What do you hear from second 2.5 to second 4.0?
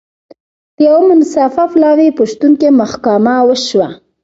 کې محاکمه وشوه.